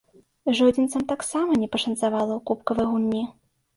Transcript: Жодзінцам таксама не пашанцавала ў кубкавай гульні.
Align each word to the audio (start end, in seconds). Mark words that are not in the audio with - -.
Жодзінцам 0.59 1.03
таксама 1.11 1.57
не 1.65 1.69
пашанцавала 1.75 2.25
ў 2.35 2.41
кубкавай 2.51 2.85
гульні. 2.95 3.23